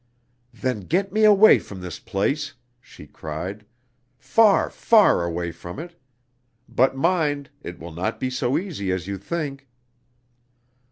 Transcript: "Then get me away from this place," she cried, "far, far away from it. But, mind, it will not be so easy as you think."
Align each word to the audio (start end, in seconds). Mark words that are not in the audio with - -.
"Then 0.55 0.79
get 0.79 1.13
me 1.13 1.25
away 1.25 1.59
from 1.59 1.79
this 1.79 1.99
place," 1.99 2.55
she 2.79 3.05
cried, 3.05 3.67
"far, 4.17 4.71
far 4.71 5.23
away 5.23 5.51
from 5.51 5.77
it. 5.77 5.93
But, 6.67 6.97
mind, 6.97 7.51
it 7.61 7.77
will 7.77 7.93
not 7.93 8.19
be 8.19 8.31
so 8.31 8.57
easy 8.57 8.91
as 8.91 9.05
you 9.05 9.19
think." 9.19 9.67